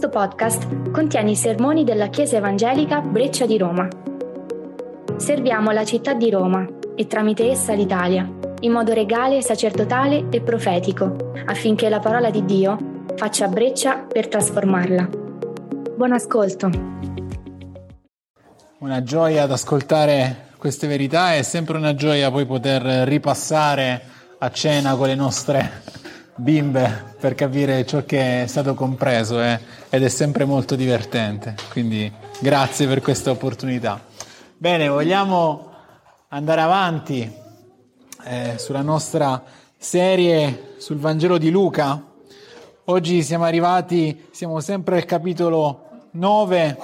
[0.00, 3.86] Questo podcast contiene i sermoni della Chiesa Evangelica Breccia di Roma.
[5.18, 8.26] Serviamo la città di Roma e tramite essa l'Italia,
[8.60, 12.78] in modo regale, sacerdotale e profetico, affinché la parola di Dio
[13.14, 15.06] faccia breccia per trasformarla.
[15.94, 16.70] Buon ascolto.
[18.78, 24.00] Una gioia ad ascoltare queste verità, è sempre una gioia poi poter ripassare
[24.38, 25.99] a cena con le nostre
[26.40, 31.54] bimbe per capire ciò che è stato compreso eh, ed è sempre molto divertente.
[31.70, 34.00] Quindi grazie per questa opportunità.
[34.56, 35.68] Bene, vogliamo
[36.28, 37.30] andare avanti
[38.24, 39.42] eh, sulla nostra
[39.76, 42.02] serie sul Vangelo di Luca.
[42.84, 46.78] Oggi siamo arrivati, siamo sempre al capitolo 9,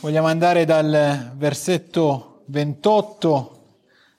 [0.00, 3.50] vogliamo andare dal versetto 28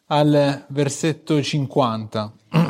[0.07, 2.33] al versetto 50.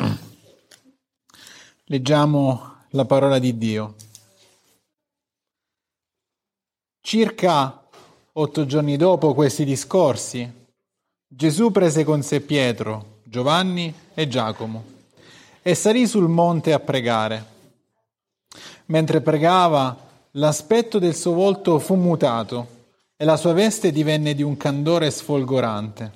[1.90, 3.94] Leggiamo la parola di Dio.
[7.00, 7.82] Circa
[8.30, 10.66] otto giorni dopo questi discorsi,
[11.26, 14.84] Gesù prese con sé Pietro, Giovanni e Giacomo
[15.62, 17.46] e salì sul monte a pregare.
[18.86, 19.96] Mentre pregava,
[20.32, 22.66] l'aspetto del suo volto fu mutato
[23.16, 26.12] e la sua veste divenne di un candore sfolgorante.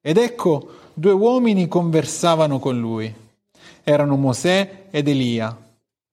[0.00, 3.26] Ed ecco, due uomini conversavano con lui
[3.88, 5.56] erano Mosè ed Elia,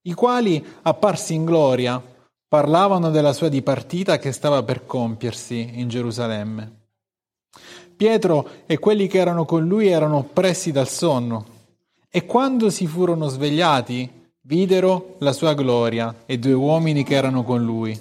[0.04, 2.02] i quali, apparsi in gloria,
[2.48, 6.84] parlavano della sua dipartita che stava per compiersi in Gerusalemme.
[7.98, 11.45] Pietro e quelli che erano con lui erano oppressi dal sonno
[12.09, 14.10] e quando si furono svegliati
[14.44, 18.00] videro la sua gloria e due uomini che erano con lui.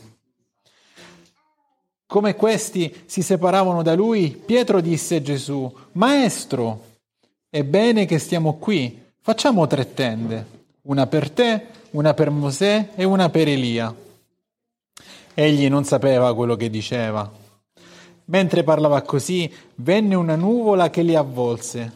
[2.07, 6.93] Come questi si separavano da lui, Pietro disse a Gesù, Maestro,
[7.51, 10.47] è bene che stiamo qui Facciamo tre tende,
[10.83, 13.95] una per te, una per Mosè e una per Elia.
[15.33, 17.33] Egli non sapeva quello che diceva.
[18.27, 21.93] Mentre parlava così, venne una nuvola che li avvolse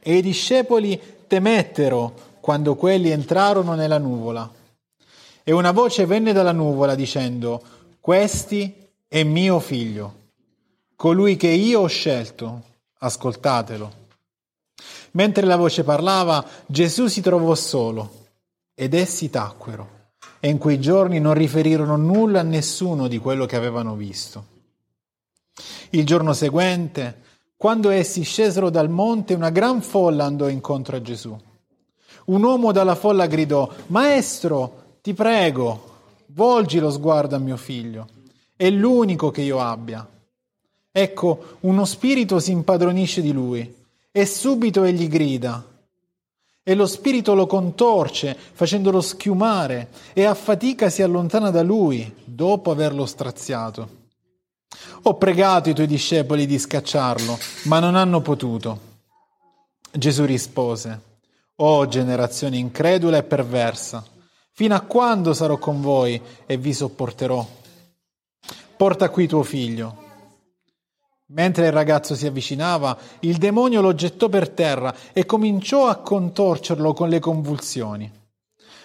[0.00, 4.50] e i discepoli temettero quando quelli entrarono nella nuvola.
[5.44, 7.62] E una voce venne dalla nuvola dicendo,
[8.00, 10.14] Questi è mio figlio,
[10.96, 12.62] colui che io ho scelto,
[12.98, 14.02] ascoltatelo.
[15.14, 18.22] Mentre la voce parlava, Gesù si trovò solo
[18.74, 20.02] ed essi tacquero
[20.40, 24.46] e in quei giorni non riferirono nulla a nessuno di quello che avevano visto.
[25.90, 27.22] Il giorno seguente,
[27.56, 31.36] quando essi scesero dal monte, una gran folla andò incontro a Gesù.
[32.26, 35.92] Un uomo dalla folla gridò, Maestro, ti prego,
[36.28, 38.08] volgi lo sguardo a mio figlio,
[38.56, 40.06] è l'unico che io abbia.
[40.90, 43.82] Ecco, uno spirito si impadronisce di lui
[44.16, 45.66] e subito egli grida.
[46.62, 52.70] E lo spirito lo contorce, facendolo schiumare, e a fatica si allontana da lui, dopo
[52.70, 54.02] averlo straziato.
[55.02, 58.92] Ho pregato i tuoi discepoli di scacciarlo, ma non hanno potuto.
[59.90, 61.00] Gesù rispose,
[61.56, 64.04] O oh, generazione incredula e perversa,
[64.52, 67.44] fino a quando sarò con voi e vi sopporterò?
[68.76, 70.03] Porta qui tuo figlio.
[71.28, 76.92] Mentre il ragazzo si avvicinava, il demonio lo gettò per terra e cominciò a contorcerlo
[76.92, 78.10] con le convulsioni.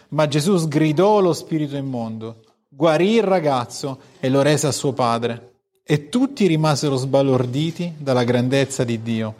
[0.09, 5.47] Ma Gesù sgridò lo spirito immondo, guarì il ragazzo e lo rese a suo padre.
[5.83, 9.35] E tutti rimasero sbalorditi dalla grandezza di Dio.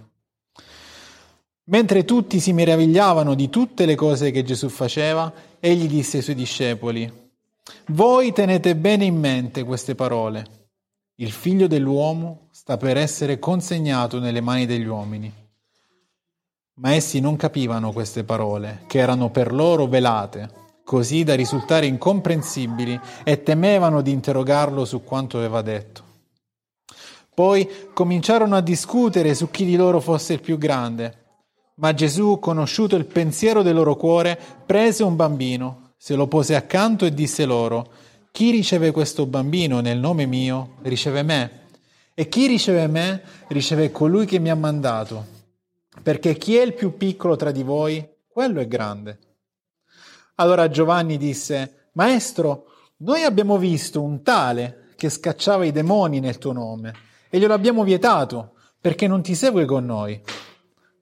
[1.66, 6.36] Mentre tutti si meravigliavano di tutte le cose che Gesù faceva, egli disse ai suoi
[6.36, 7.32] discepoli,
[7.90, 10.58] Voi tenete bene in mente queste parole
[11.20, 15.34] il figlio dell'uomo sta per essere consegnato nelle mani degli uomini.
[16.76, 20.52] Ma essi non capivano queste parole, che erano per loro velate,
[20.84, 26.04] così da risultare incomprensibili e temevano di interrogarlo su quanto aveva detto.
[27.34, 31.40] Poi cominciarono a discutere su chi di loro fosse il più grande.
[31.78, 37.06] Ma Gesù, conosciuto il pensiero del loro cuore, prese un bambino, se lo pose accanto
[37.06, 37.90] e disse loro,
[38.32, 41.60] chi riceve questo bambino nel nome mio, riceve me.
[42.20, 45.26] E chi riceve me, riceve colui che mi ha mandato.
[46.04, 49.20] Perché chi è il più piccolo tra di voi, quello è grande.
[50.36, 52.66] Allora Giovanni disse, Maestro,
[52.98, 56.94] noi abbiamo visto un tale che scacciava i demoni nel tuo nome
[57.30, 60.22] e glielo abbiamo vietato perché non ti segue con noi.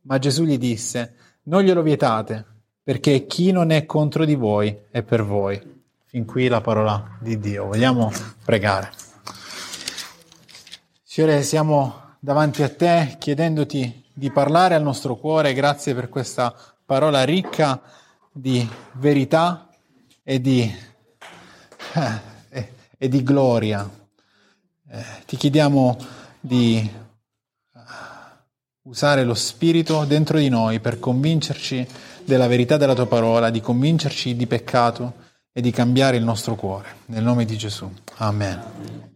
[0.04, 1.16] Ma Gesù gli disse,
[1.46, 2.46] non glielo vietate,
[2.84, 5.60] perché chi non è contro di voi è per voi.
[6.06, 7.66] Fin qui la parola di Dio.
[7.66, 8.12] Vogliamo
[8.46, 9.07] pregare.
[11.18, 15.56] Signore, siamo davanti a te chiedendoti di parlare al nostro cuore.
[15.56, 16.56] Grazie per questa
[16.86, 17.82] parola ricca
[18.32, 19.68] di verità
[20.22, 20.72] e di
[22.50, 23.90] e, e di gloria.
[24.92, 25.98] Eh, ti chiediamo
[26.40, 26.88] di
[28.84, 31.88] usare lo Spirito dentro di noi per convincerci
[32.26, 35.14] della verità della tua parola, di convincerci di peccato
[35.52, 36.90] e di cambiare il nostro cuore.
[37.06, 37.92] Nel nome di Gesù.
[38.18, 39.16] Amen.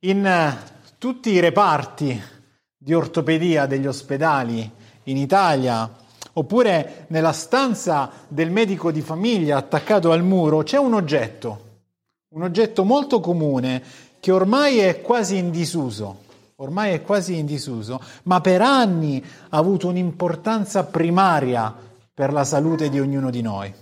[0.00, 0.56] In eh,
[0.96, 2.18] tutti i reparti
[2.76, 4.70] di ortopedia degli ospedali
[5.04, 5.90] in Italia,
[6.32, 11.64] oppure nella stanza del medico di famiglia attaccato al muro, c'è un oggetto,
[12.28, 13.82] un oggetto molto comune
[14.20, 16.28] che ormai è quasi in disuso
[16.60, 21.74] ormai è quasi in disuso, ma per anni ha avuto un'importanza primaria
[22.12, 23.72] per la salute di ognuno di noi.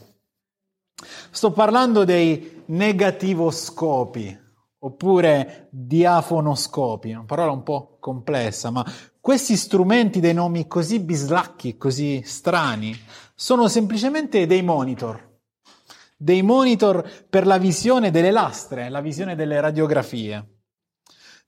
[1.31, 4.47] Sto parlando dei negativoscopi
[4.81, 8.85] oppure diafonoscopi, una parola un po' complessa, ma
[9.21, 12.97] questi strumenti dei nomi così bislacchi, così strani,
[13.35, 15.37] sono semplicemente dei monitor,
[16.17, 20.47] dei monitor per la visione delle lastre, la visione delle radiografie.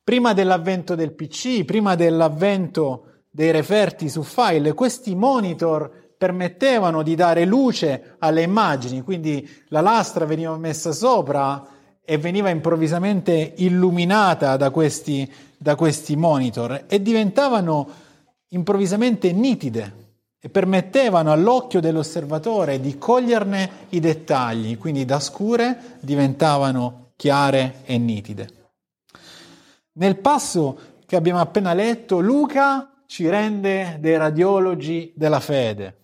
[0.02, 7.44] Prima dell'avvento del PC, prima dell'avvento dei referti su file, questi monitor permettevano di dare
[7.44, 11.78] luce alle immagini, quindi la lastra veniva messa sopra
[12.10, 17.88] e veniva improvvisamente illuminata da questi, da questi monitor e diventavano
[18.48, 20.08] improvvisamente nitide
[20.40, 28.48] e permettevano all'occhio dell'osservatore di coglierne i dettagli, quindi da scure diventavano chiare e nitide.
[29.92, 35.98] Nel passo che abbiamo appena letto, Luca ci rende dei radiologi della fede.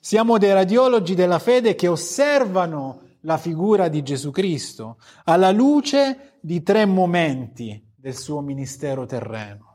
[0.00, 6.62] Siamo dei radiologi della fede che osservano la figura di Gesù Cristo alla luce di
[6.62, 9.70] tre momenti del suo ministero terreno.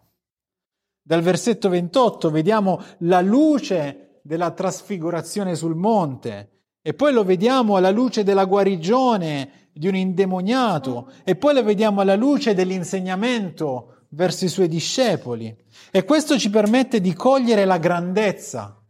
[1.01, 6.51] Dal versetto 28 vediamo la luce della trasfigurazione sul monte
[6.81, 12.01] e poi lo vediamo alla luce della guarigione di un indemoniato e poi lo vediamo
[12.01, 15.55] alla luce dell'insegnamento verso i suoi discepoli.
[15.91, 18.81] E questo ci permette di cogliere la grandezza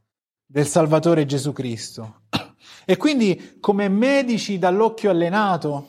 [0.46, 2.22] del Salvatore Gesù Cristo.
[2.90, 5.88] E quindi come medici dall'occhio allenato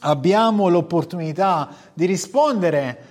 [0.00, 3.04] abbiamo l'opportunità di rispondere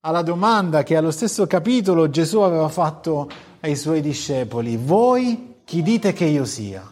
[0.00, 3.30] alla domanda che allo stesso capitolo Gesù aveva fatto
[3.60, 4.76] ai suoi discepoli.
[4.76, 6.84] Voi chi dite che io sia?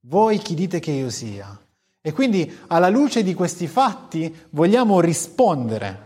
[0.00, 1.56] Voi chi dite che io sia?
[2.00, 6.02] E quindi alla luce di questi fatti vogliamo rispondere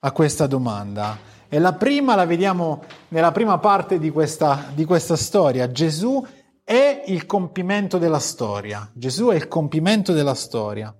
[0.00, 1.16] a questa domanda.
[1.48, 5.72] E la prima la vediamo nella prima parte di questa, di questa storia.
[5.72, 6.22] Gesù
[6.70, 8.88] è il compimento della storia.
[8.94, 10.96] Gesù è il compimento della storia.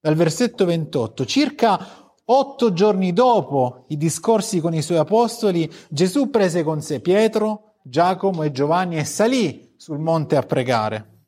[0.00, 6.64] Dal versetto 28, circa otto giorni dopo i discorsi con i suoi apostoli, Gesù prese
[6.64, 11.26] con sé Pietro, Giacomo e Giovanni e salì sul monte a pregare.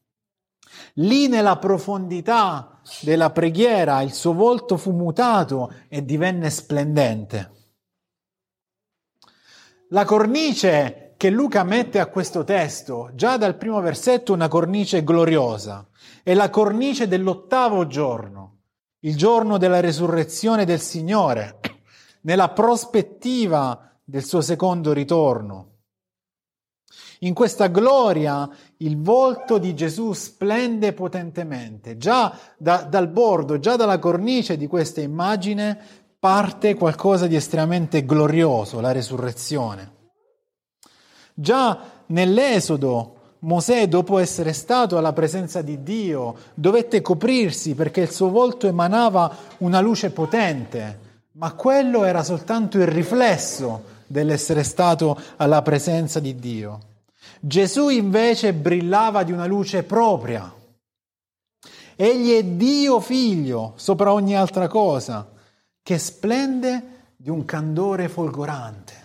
[0.94, 7.52] Lì nella profondità della preghiera il suo volto fu mutato e divenne splendente.
[9.90, 15.88] La cornice che Luca mette a questo testo, già dal primo versetto una cornice gloriosa,
[16.22, 18.58] è la cornice dell'ottavo giorno,
[18.98, 21.60] il giorno della resurrezione del Signore,
[22.24, 25.76] nella prospettiva del suo secondo ritorno.
[27.20, 28.46] In questa gloria
[28.76, 31.96] il volto di Gesù splende potentemente.
[31.96, 38.82] Già da, dal bordo, già dalla cornice di questa immagine parte qualcosa di estremamente glorioso,
[38.82, 39.93] la resurrezione.
[41.34, 48.30] Già nell'Esodo Mosè, dopo essere stato alla presenza di Dio, dovette coprirsi perché il suo
[48.30, 51.00] volto emanava una luce potente,
[51.32, 56.80] ma quello era soltanto il riflesso dell'essere stato alla presenza di Dio.
[57.40, 60.50] Gesù invece brillava di una luce propria.
[61.96, 65.28] Egli è Dio figlio sopra ogni altra cosa,
[65.82, 69.03] che splende di un candore folgorante.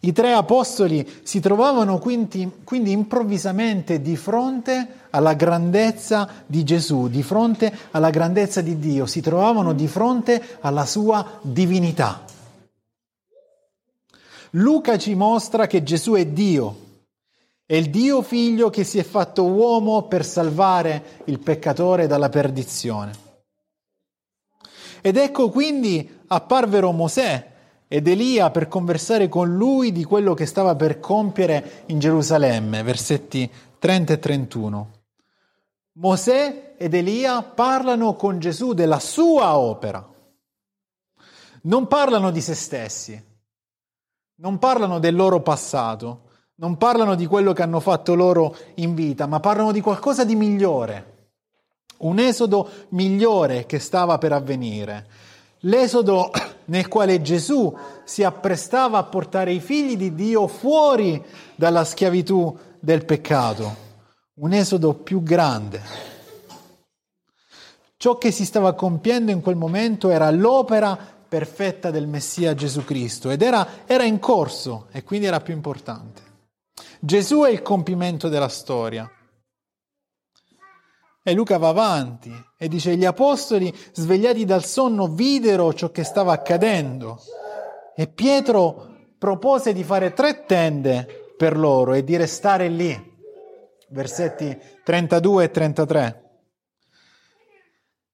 [0.00, 7.22] I tre apostoli si trovavano quindi, quindi, improvvisamente di fronte alla grandezza di Gesù, di
[7.22, 12.24] fronte alla grandezza di Dio, si trovavano di fronte alla sua divinità.
[14.52, 16.86] Luca ci mostra che Gesù è Dio,
[17.66, 23.26] è il Dio figlio che si è fatto uomo per salvare il peccatore dalla perdizione.
[25.00, 27.56] Ed ecco quindi apparvero Mosè
[27.88, 33.50] ed Elia per conversare con lui di quello che stava per compiere in Gerusalemme, versetti
[33.78, 34.90] 30 e 31.
[35.92, 40.06] Mosè ed Elia parlano con Gesù della sua opera,
[41.62, 43.20] non parlano di se stessi,
[44.36, 46.26] non parlano del loro passato,
[46.56, 50.36] non parlano di quello che hanno fatto loro in vita, ma parlano di qualcosa di
[50.36, 51.30] migliore,
[51.98, 55.06] un esodo migliore che stava per avvenire.
[55.62, 56.30] L'esodo
[56.66, 61.22] nel quale Gesù si apprestava a portare i figli di Dio fuori
[61.56, 63.76] dalla schiavitù del peccato,
[64.34, 66.06] un esodo più grande.
[67.96, 70.96] Ciò che si stava compiendo in quel momento era l'opera
[71.28, 76.22] perfetta del Messia Gesù Cristo ed era, era in corso e quindi era più importante.
[77.00, 79.10] Gesù è il compimento della storia.
[81.28, 86.32] E Luca va avanti e dice, gli apostoli svegliati dal sonno videro ciò che stava
[86.32, 87.20] accadendo
[87.94, 92.98] e Pietro propose di fare tre tende per loro e di restare lì.
[93.90, 96.30] Versetti 32 e 33.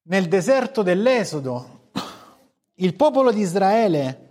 [0.07, 1.91] Nel deserto dell'Esodo,
[2.73, 4.29] il popolo di Israele,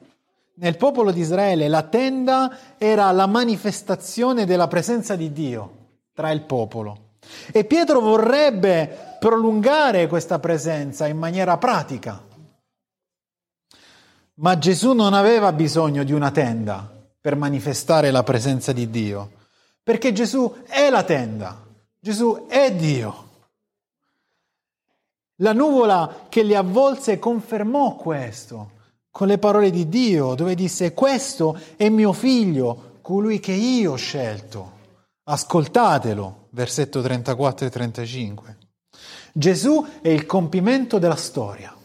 [0.57, 5.77] nel popolo di Israele la tenda era la manifestazione della presenza di Dio
[6.13, 7.04] tra il popolo.
[7.53, 12.23] E Pietro vorrebbe prolungare questa presenza in maniera pratica.
[14.35, 16.91] Ma Gesù non aveva bisogno di una tenda
[17.21, 19.31] per manifestare la presenza di Dio,
[19.83, 21.65] perché Gesù è la tenda,
[22.01, 23.23] Gesù è Dio.
[25.39, 28.73] La nuvola che li avvolse confermò questo
[29.11, 33.97] con le parole di Dio, dove disse, questo è mio figlio, colui che io ho
[33.97, 34.73] scelto.
[35.25, 38.57] Ascoltatelo, versetto 34 e 35.
[39.33, 41.77] Gesù è il compimento della storia.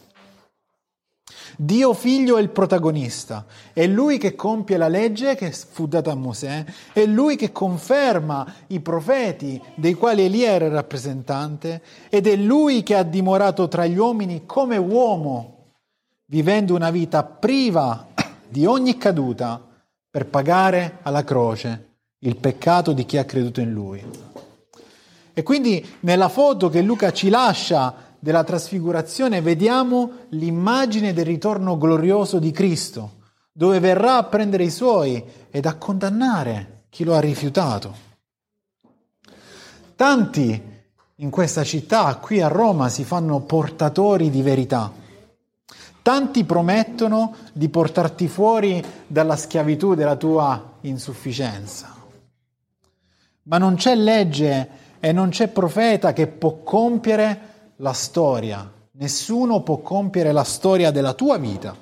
[1.56, 6.14] Dio figlio è il protagonista, è lui che compie la legge che fu data a
[6.14, 12.36] Mosè, è lui che conferma i profeti dei quali Elia era il rappresentante ed è
[12.36, 15.72] lui che ha dimorato tra gli uomini come uomo,
[16.26, 18.06] vivendo una vita priva
[18.48, 19.62] di ogni caduta
[20.08, 21.88] per pagare alla croce
[22.20, 24.29] il peccato di chi ha creduto in lui.
[25.32, 32.38] E quindi nella foto che Luca ci lascia della trasfigurazione vediamo l'immagine del ritorno glorioso
[32.38, 33.18] di Cristo,
[33.52, 38.08] dove verrà a prendere i suoi ed a condannare chi lo ha rifiutato.
[39.96, 40.68] Tanti
[41.16, 44.90] in questa città, qui a Roma, si fanno portatori di verità.
[46.02, 51.94] Tanti promettono di portarti fuori dalla schiavitù della tua insufficienza.
[53.42, 54.68] Ma non c'è legge
[55.00, 58.70] e non c'è profeta che può compiere la storia.
[58.92, 61.74] Nessuno può compiere la storia della tua vita.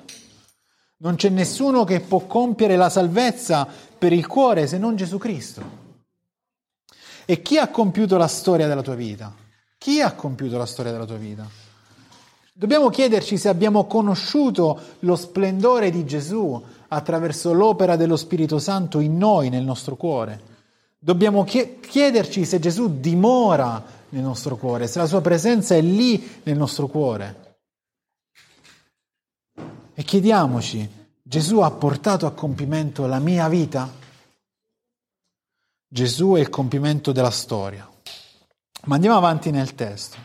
[1.01, 5.87] Non c'è nessuno che può compiere la salvezza per il cuore se non Gesù Cristo.
[7.25, 9.33] E chi ha compiuto la storia della tua vita?
[9.77, 11.47] Chi ha compiuto la storia della tua vita?
[12.53, 19.17] Dobbiamo chiederci se abbiamo conosciuto lo splendore di Gesù attraverso l'opera dello Spirito Santo in
[19.17, 20.48] noi, nel nostro cuore.
[21.01, 26.57] Dobbiamo chiederci se Gesù dimora nel nostro cuore, se la sua presenza è lì nel
[26.57, 27.57] nostro cuore.
[29.93, 30.89] E chiediamoci,
[31.21, 33.89] Gesù ha portato a compimento la mia vita?
[35.87, 37.89] Gesù è il compimento della storia.
[38.85, 40.17] Ma andiamo avanti nel testo.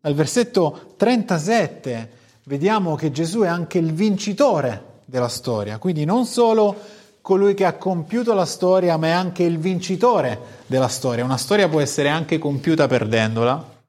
[0.00, 7.02] Dal versetto 37 vediamo che Gesù è anche il vincitore della storia, quindi non solo
[7.24, 11.24] colui che ha compiuto la storia, ma è anche il vincitore della storia.
[11.24, 13.82] Una storia può essere anche compiuta perdendola,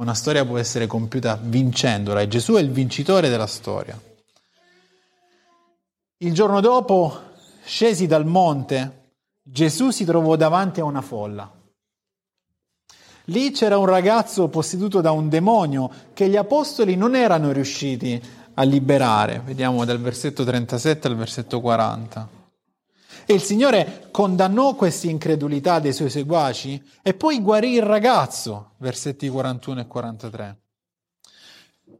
[0.00, 3.96] una storia può essere compiuta vincendola e Gesù è il vincitore della storia.
[6.16, 7.20] Il giorno dopo,
[7.62, 11.48] scesi dal monte, Gesù si trovò davanti a una folla.
[13.26, 18.20] Lì c'era un ragazzo posseduto da un demonio che gli apostoli non erano riusciti
[18.54, 19.40] a liberare.
[19.44, 22.40] Vediamo dal versetto 37 al versetto 40.
[23.32, 29.26] E il Signore condannò questa incredulità dei suoi seguaci e poi guarì il ragazzo, versetti
[29.26, 30.60] 41 e 43.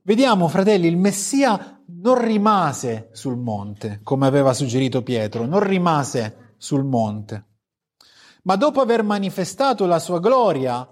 [0.03, 6.85] Vediamo, fratelli, il Messia non rimase sul monte, come aveva suggerito Pietro, non rimase sul
[6.85, 7.47] monte.
[8.43, 10.87] Ma dopo aver manifestato la sua gloria,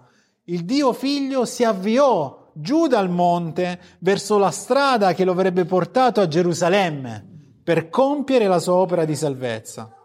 [0.44, 6.22] il Dio figlio si avviò giù dal monte verso la strada che lo avrebbe portato
[6.22, 9.96] a Gerusalemme per compiere la sua opera di salvezza.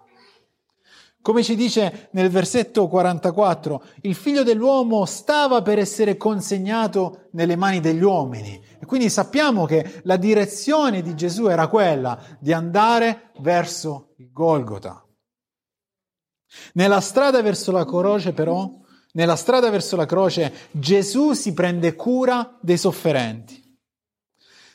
[1.25, 7.79] Come ci dice nel versetto 44, il figlio dell'uomo stava per essere consegnato nelle mani
[7.79, 8.63] degli uomini.
[8.79, 15.03] E quindi sappiamo che la direzione di Gesù era quella di andare verso il Golgota.
[16.73, 18.71] Nella strada verso la croce, però,
[19.13, 23.79] nella strada verso la croce, Gesù si prende cura dei sofferenti.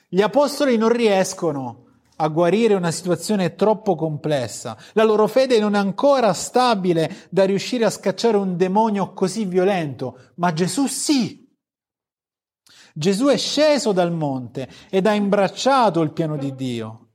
[0.09, 1.89] Gli apostoli non riescono
[2.21, 4.77] a guarire una situazione troppo complessa.
[4.93, 10.19] La loro fede non è ancora stabile da riuscire a scacciare un demonio così violento,
[10.37, 11.49] ma Gesù sì.
[12.93, 17.12] Gesù è sceso dal monte ed ha imbracciato il piano di Dio,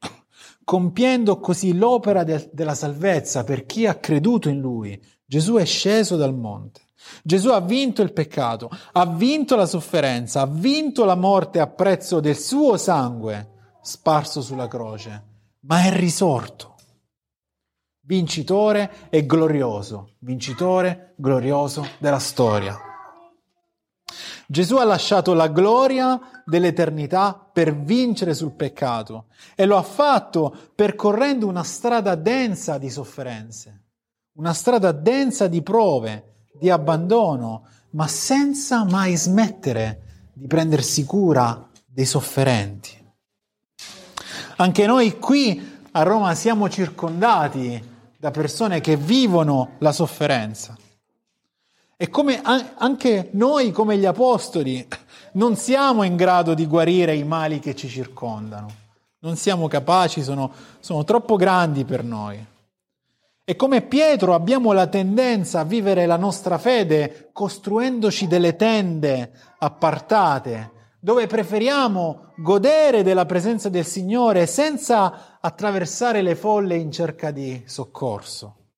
[0.64, 5.00] compiendo così l'opera de- della salvezza per chi ha creduto in Lui.
[5.24, 6.82] Gesù è sceso dal monte.
[7.24, 12.20] Gesù ha vinto il peccato, ha vinto la sofferenza, ha vinto la morte a prezzo
[12.20, 13.54] del suo sangue
[13.86, 15.24] sparso sulla croce,
[15.62, 16.74] ma è risorto.
[18.02, 22.76] Vincitore e glorioso, vincitore glorioso della storia.
[24.48, 31.48] Gesù ha lasciato la gloria dell'eternità per vincere sul peccato e lo ha fatto percorrendo
[31.48, 33.84] una strada densa di sofferenze,
[34.34, 42.06] una strada densa di prove, di abbandono, ma senza mai smettere di prendersi cura dei
[42.06, 43.04] sofferenti.
[44.58, 50.78] Anche noi qui a Roma siamo circondati da persone che vivono la sofferenza.
[51.98, 54.86] E come anche noi, come gli apostoli,
[55.34, 58.84] non siamo in grado di guarire i mali che ci circondano.
[59.20, 62.46] Non siamo capaci, sono, sono troppo grandi per noi.
[63.44, 70.72] E come Pietro abbiamo la tendenza a vivere la nostra fede costruendoci delle tende appartate,
[71.06, 78.72] dove preferiamo godere della presenza del Signore senza attraversare le folle in cerca di soccorso.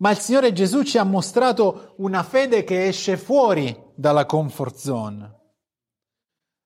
[0.00, 5.38] Ma il Signore Gesù ci ha mostrato una fede che esce fuori dalla comfort zone.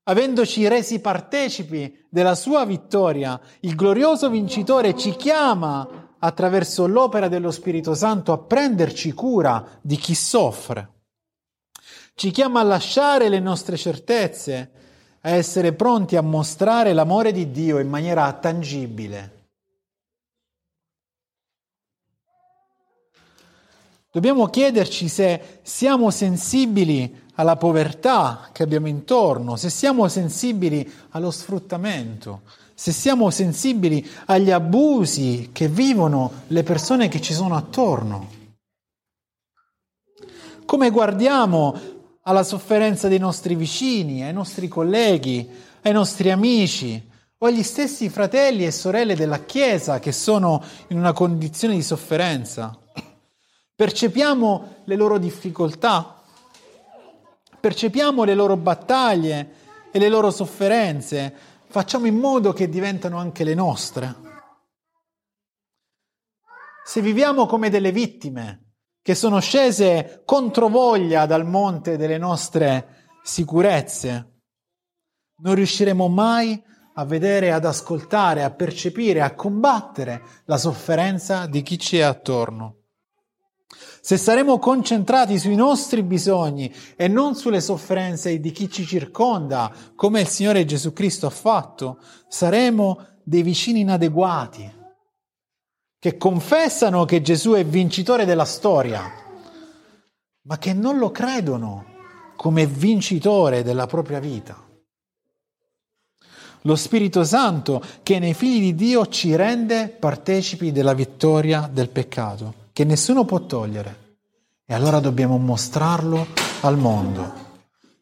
[0.08, 7.94] Avendoci resi partecipi della sua vittoria, il glorioso vincitore ci chiama attraverso l'opera dello Spirito
[7.94, 10.93] Santo a prenderci cura di chi soffre.
[12.16, 14.70] Ci chiama a lasciare le nostre certezze,
[15.22, 19.32] a essere pronti a mostrare l'amore di Dio in maniera tangibile.
[24.12, 32.42] Dobbiamo chiederci se siamo sensibili alla povertà che abbiamo intorno, se siamo sensibili allo sfruttamento,
[32.74, 38.42] se siamo sensibili agli abusi che vivono le persone che ci sono attorno.
[40.64, 41.93] Come guardiamo
[42.26, 45.48] alla sofferenza dei nostri vicini, ai nostri colleghi,
[45.82, 51.12] ai nostri amici o agli stessi fratelli e sorelle della Chiesa che sono in una
[51.12, 52.78] condizione di sofferenza.
[53.76, 56.22] Percepiamo le loro difficoltà,
[57.60, 59.52] percepiamo le loro battaglie
[59.90, 61.34] e le loro sofferenze,
[61.66, 64.14] facciamo in modo che diventano anche le nostre.
[66.86, 68.63] Se viviamo come delle vittime
[69.04, 74.30] che sono scese controvoglia dal monte delle nostre sicurezze,
[75.42, 76.58] non riusciremo mai
[76.94, 82.76] a vedere, ad ascoltare, a percepire, a combattere la sofferenza di chi ci è attorno.
[84.00, 90.22] Se saremo concentrati sui nostri bisogni e non sulle sofferenze di chi ci circonda, come
[90.22, 94.82] il Signore Gesù Cristo ha fatto, saremo dei vicini inadeguati,
[96.04, 99.10] che confessano che Gesù è vincitore della storia,
[100.42, 101.86] ma che non lo credono
[102.36, 104.54] come vincitore della propria vita.
[106.60, 112.68] Lo Spirito Santo che nei figli di Dio ci rende partecipi della vittoria del peccato
[112.74, 114.18] che nessuno può togliere.
[114.66, 116.26] E allora dobbiamo mostrarlo
[116.60, 117.32] al mondo,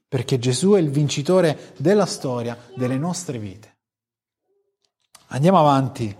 [0.08, 3.76] perché Gesù è il vincitore della storia, delle nostre vite.
[5.28, 6.12] Andiamo avanti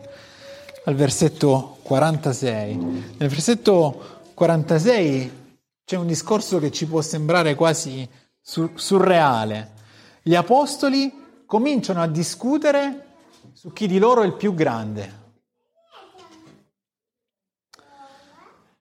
[0.84, 2.76] al versetto 46.
[2.76, 5.40] Nel versetto 46
[5.84, 8.08] c'è un discorso che ci può sembrare quasi
[8.40, 9.70] surreale.
[10.22, 13.06] Gli apostoli cominciano a discutere
[13.52, 15.20] su chi di loro è il più grande.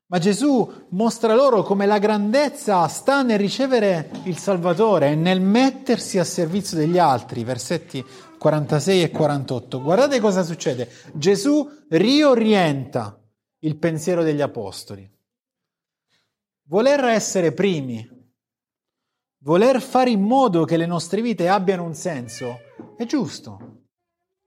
[0.08, 6.20] Ma Gesù mostra loro come la grandezza sta nel ricevere il Salvatore e nel mettersi
[6.20, 8.04] a servizio degli altri, versetti
[8.42, 9.82] 46 e 48.
[9.84, 10.90] Guardate cosa succede.
[11.14, 13.22] Gesù riorienta
[13.60, 15.08] il pensiero degli apostoli.
[16.64, 18.04] Voler essere primi,
[19.44, 22.62] voler fare in modo che le nostre vite abbiano un senso,
[22.98, 23.84] è giusto.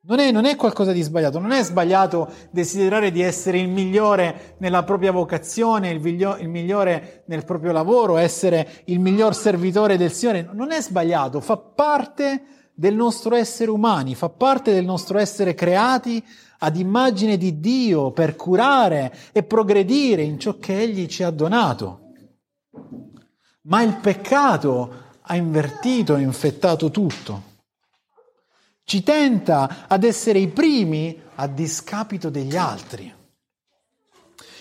[0.07, 4.57] Non è, non è, qualcosa di sbagliato, non è sbagliato desiderare di essere il migliore
[4.59, 10.13] nella propria vocazione, il, migliore, il migliore nel proprio lavoro, essere il miglior servitore del
[10.13, 15.55] Signore, non è sbagliato, fa parte del nostro essere umani, fa parte del nostro essere
[15.55, 16.23] creati
[16.59, 22.01] ad immagine di Dio per curare e progredire in ciò che Egli ci ha donato.
[23.63, 27.53] Ma il peccato ha invertito e infettato tutto.
[28.85, 33.13] ci tenta ad essere i primi a discapito degli altri.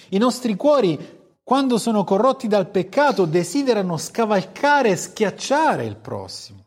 [0.09, 0.97] I nostri cuori,
[1.43, 6.62] quando sono corrotti dal peccato, desiderano scavalcare e schiacciare il prossimo.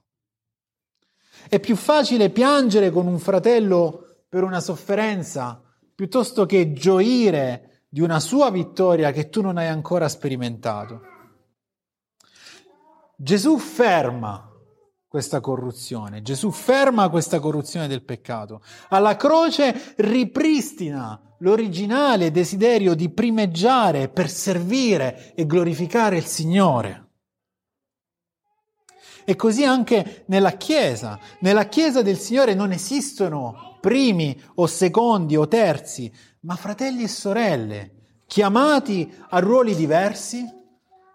[1.48, 5.62] È più facile piangere con un fratello per una sofferenza
[5.94, 11.00] piuttosto che gioire di una sua vittoria che tu non hai ancora sperimentato.
[13.16, 14.50] Gesù ferma
[15.08, 18.60] questa corruzione, Gesù ferma questa corruzione del peccato.
[18.88, 27.05] Alla croce ripristina l'originale desiderio di primeggiare per servire e glorificare il Signore.
[29.28, 31.18] E così anche nella Chiesa.
[31.40, 36.10] Nella Chiesa del Signore non esistono primi o secondi o terzi,
[36.42, 37.90] ma fratelli e sorelle,
[38.26, 40.44] chiamati a ruoli diversi,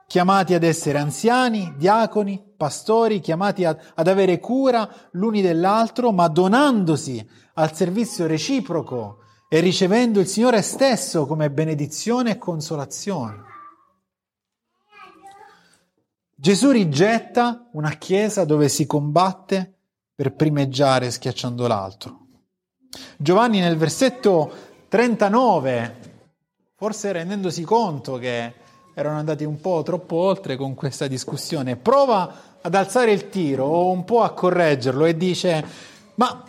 [0.08, 7.26] chiamati ad essere anziani, diaconi, pastori, chiamati a, ad avere cura l'uni dell'altro, ma donandosi
[7.54, 13.51] al servizio reciproco e ricevendo il Signore stesso come benedizione e consolazione.
[16.42, 19.76] Gesù rigetta una chiesa dove si combatte
[20.16, 22.26] per primeggiare schiacciando l'altro.
[23.16, 24.52] Giovanni nel versetto
[24.88, 26.00] 39,
[26.74, 28.56] forse rendendosi conto che
[28.96, 33.92] erano andati un po' troppo oltre con questa discussione, prova ad alzare il tiro o
[33.92, 35.64] un po' a correggerlo e dice,
[36.16, 36.44] ma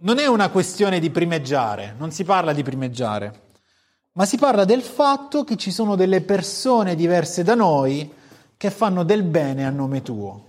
[0.00, 3.40] non è una questione di primeggiare, non si parla di primeggiare,
[4.12, 8.24] ma si parla del fatto che ci sono delle persone diverse da noi
[8.56, 10.44] che fanno del bene a nome tuo.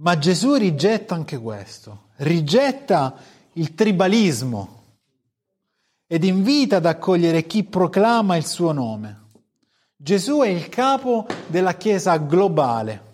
[0.00, 3.16] Ma Gesù rigetta anche questo, rigetta
[3.54, 4.76] il tribalismo
[6.06, 9.26] ed invita ad accogliere chi proclama il suo nome.
[9.96, 13.06] Gesù è il capo della Chiesa globale.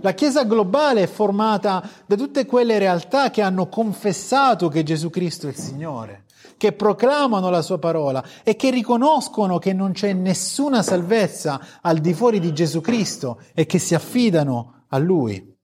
[0.00, 5.46] La Chiesa globale è formata da tutte quelle realtà che hanno confessato che Gesù Cristo
[5.46, 6.24] è il Signore
[6.60, 12.12] che proclamano la sua parola e che riconoscono che non c'è nessuna salvezza al di
[12.12, 15.56] fuori di Gesù Cristo e che si affidano a Lui.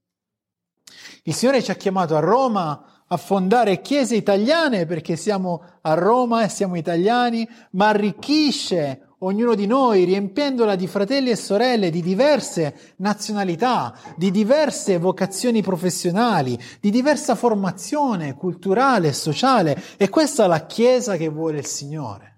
[1.24, 6.44] Il Signore ci ha chiamato a Roma a fondare chiese italiane perché siamo a Roma
[6.44, 12.94] e siamo italiani, ma arricchisce ognuno di noi, riempiendola di fratelli e sorelle di diverse
[12.96, 19.82] nazionalità, di diverse vocazioni professionali, di diversa formazione culturale e sociale.
[19.96, 22.34] E questa è la Chiesa che vuole il Signore.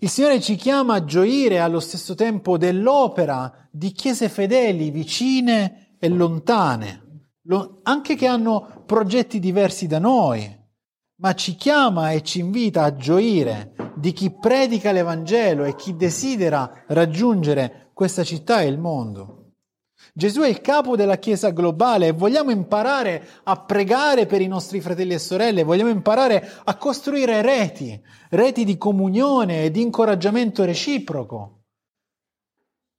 [0.00, 6.08] Il Signore ci chiama a gioire allo stesso tempo dell'opera di chiese fedeli vicine e
[6.08, 7.24] lontane,
[7.82, 10.57] anche che hanno progetti diversi da noi
[11.20, 16.84] ma ci chiama e ci invita a gioire di chi predica l'Evangelo e chi desidera
[16.88, 19.34] raggiungere questa città e il mondo.
[20.14, 24.80] Gesù è il capo della Chiesa globale e vogliamo imparare a pregare per i nostri
[24.80, 28.00] fratelli e sorelle, vogliamo imparare a costruire reti,
[28.30, 31.57] reti di comunione e di incoraggiamento reciproco.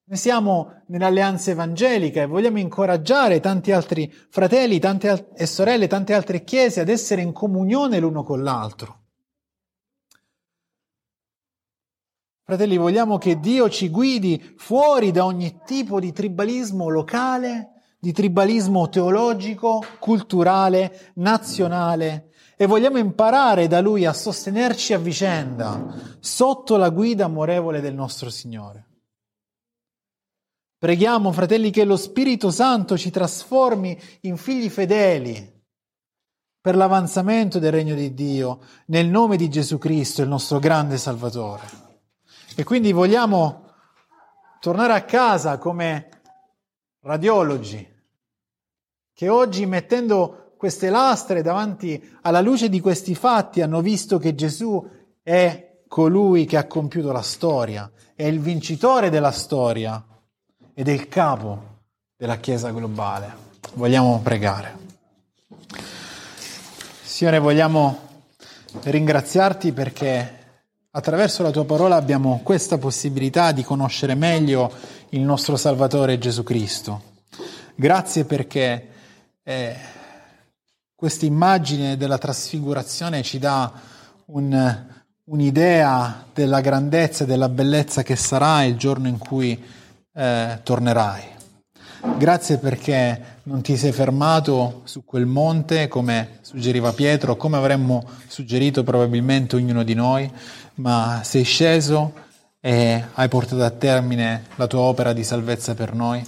[0.09, 6.15] Noi siamo nell'alleanza evangelica e vogliamo incoraggiare tanti altri fratelli tante al- e sorelle, tante
[6.15, 9.01] altre chiese ad essere in comunione l'uno con l'altro.
[12.41, 18.89] Fratelli, vogliamo che Dio ci guidi fuori da ogni tipo di tribalismo locale, di tribalismo
[18.89, 27.25] teologico, culturale, nazionale e vogliamo imparare da Lui a sostenerci a vicenda sotto la guida
[27.25, 28.88] amorevole del nostro Signore.
[30.79, 35.57] Preghiamo, fratelli, che lo Spirito Santo ci trasformi in figli fedeli
[36.61, 41.63] per l'avanzamento del regno di Dio, nel nome di Gesù Cristo, il nostro grande Salvatore.
[42.55, 43.73] E quindi vogliamo
[44.61, 46.21] tornare a casa come
[47.01, 47.85] radiologi,
[49.11, 54.81] che oggi mettendo queste lastre davanti alla luce di questi fatti hanno visto che Gesù
[55.21, 60.05] è colui che ha compiuto la storia, è il vincitore della storia
[60.79, 61.61] ed è il capo
[62.15, 63.29] della Chiesa globale.
[63.73, 64.77] Vogliamo pregare.
[67.03, 67.99] Signore, vogliamo
[68.83, 70.37] ringraziarti perché
[70.91, 74.71] attraverso la tua parola abbiamo questa possibilità di conoscere meglio
[75.09, 77.01] il nostro Salvatore Gesù Cristo.
[77.75, 78.87] Grazie perché
[79.43, 79.75] eh,
[80.95, 83.69] questa immagine della trasfigurazione ci dà
[84.27, 84.85] un,
[85.25, 89.77] un'idea della grandezza e della bellezza che sarà il giorno in cui
[90.19, 91.23] eh, tornerai.
[92.17, 98.83] Grazie perché non ti sei fermato su quel monte come suggeriva Pietro, come avremmo suggerito
[98.83, 100.29] probabilmente ognuno di noi,
[100.75, 102.13] ma sei sceso
[102.59, 106.21] e hai portato a termine la tua opera di salvezza per noi.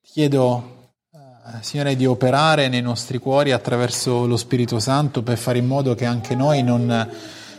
[0.00, 5.66] chiedo, eh, Signore, di operare nei nostri cuori attraverso lo Spirito Santo per fare in
[5.66, 7.08] modo che anche noi non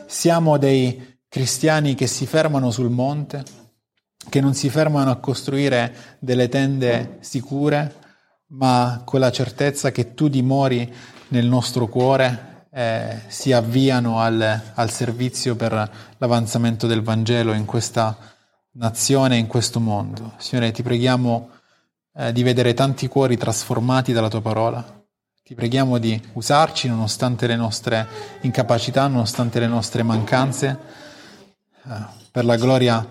[0.07, 3.43] siamo dei cristiani che si fermano sul monte,
[4.29, 7.95] che non si fermano a costruire delle tende sicure,
[8.51, 10.91] ma con la certezza che tu dimori
[11.29, 18.15] nel nostro cuore eh, si avviano al, al, servizio per l'avanzamento del Vangelo in questa
[18.73, 20.33] nazione, in questo mondo.
[20.37, 21.49] Signore, ti preghiamo
[22.15, 24.97] eh, di vedere tanti cuori trasformati dalla tua parola.
[25.43, 28.07] Ti preghiamo di usarci nonostante le nostre
[28.41, 30.77] incapacità, nonostante le nostre mancanze,
[31.85, 33.07] eh, per la gloria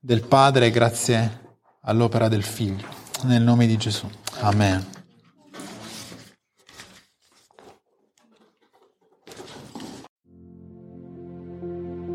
[0.00, 1.48] del Padre, grazie
[1.82, 2.86] all'opera del Figlio.
[3.24, 4.06] Nel nome di Gesù.
[4.40, 4.82] Amen.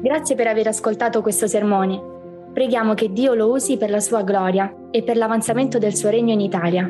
[0.02, 2.14] Grazie per aver ascoltato questo sermone.
[2.54, 6.32] Preghiamo che Dio lo usi per la sua gloria e per l'avanzamento del suo regno
[6.32, 6.90] in Italia.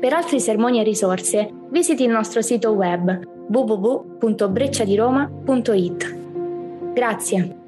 [0.00, 6.18] Per altri sermoni e risorse, visiti il nostro sito web www.brecciadiroma.it.
[6.92, 7.59] Grazie.